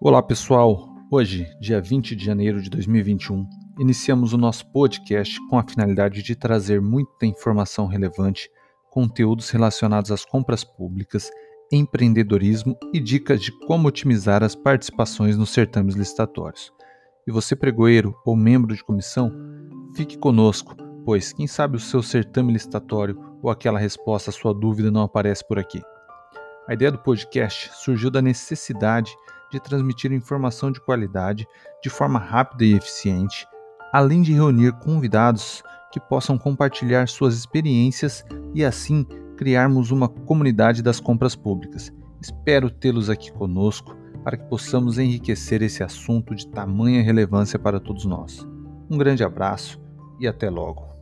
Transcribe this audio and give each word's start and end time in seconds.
Olá 0.00 0.22
pessoal, 0.22 0.88
hoje, 1.10 1.50
dia 1.60 1.80
20 1.80 2.14
de 2.14 2.24
janeiro 2.24 2.62
de 2.62 2.70
2021, 2.70 3.44
iniciamos 3.80 4.32
o 4.32 4.38
nosso 4.38 4.64
podcast 4.70 5.44
com 5.48 5.58
a 5.58 5.64
finalidade 5.64 6.22
de 6.22 6.36
trazer 6.36 6.80
muita 6.80 7.26
informação 7.26 7.88
relevante, 7.88 8.48
conteúdos 8.92 9.50
relacionados 9.50 10.12
às 10.12 10.24
compras 10.24 10.62
públicas, 10.62 11.28
empreendedorismo 11.72 12.78
e 12.94 13.00
dicas 13.00 13.40
de 13.40 13.50
como 13.66 13.88
otimizar 13.88 14.44
as 14.44 14.54
participações 14.54 15.36
nos 15.36 15.50
certames 15.50 15.96
licitatórios. 15.96 16.72
E 17.26 17.32
você, 17.32 17.56
pregoeiro 17.56 18.14
ou 18.24 18.36
membro 18.36 18.76
de 18.76 18.84
comissão, 18.84 19.32
fique 19.96 20.16
conosco, 20.16 20.76
pois 21.04 21.32
quem 21.32 21.48
sabe 21.48 21.76
o 21.76 21.80
seu 21.80 22.04
certame 22.04 22.52
licitatório 22.52 23.18
ou 23.42 23.50
aquela 23.50 23.80
resposta 23.80 24.30
à 24.30 24.32
sua 24.32 24.54
dúvida 24.54 24.92
não 24.92 25.02
aparece 25.02 25.44
por 25.44 25.58
aqui. 25.58 25.82
A 26.68 26.74
ideia 26.74 26.92
do 26.92 27.02
podcast 27.02 27.70
surgiu 27.74 28.12
da 28.12 28.22
necessidade 28.22 29.10
de 29.10 29.37
transmitir 29.60 30.12
informação 30.12 30.72
de 30.72 30.80
qualidade 30.80 31.46
de 31.80 31.88
forma 31.88 32.18
rápida 32.18 32.64
e 32.64 32.74
eficiente, 32.74 33.46
além 33.92 34.20
de 34.20 34.32
reunir 34.32 34.72
convidados 34.80 35.62
que 35.92 36.00
possam 36.00 36.36
compartilhar 36.36 37.08
suas 37.08 37.34
experiências 37.34 38.24
e 38.52 38.64
assim 38.64 39.06
criarmos 39.36 39.92
uma 39.92 40.08
comunidade 40.08 40.82
das 40.82 40.98
compras 40.98 41.36
públicas. 41.36 41.92
Espero 42.20 42.68
tê-los 42.68 43.08
aqui 43.08 43.32
conosco 43.32 43.96
para 44.24 44.36
que 44.36 44.44
possamos 44.48 44.98
enriquecer 44.98 45.62
esse 45.62 45.82
assunto 45.82 46.34
de 46.34 46.48
tamanha 46.48 47.02
relevância 47.02 47.58
para 47.58 47.78
todos 47.78 48.04
nós. 48.04 48.46
Um 48.90 48.98
grande 48.98 49.22
abraço 49.22 49.80
e 50.18 50.26
até 50.26 50.50
logo. 50.50 50.97